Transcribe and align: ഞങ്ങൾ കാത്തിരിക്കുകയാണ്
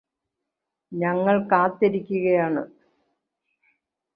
ഞങ്ങൾ 0.91 1.35
കാത്തിരിക്കുകയാണ് 1.51 2.63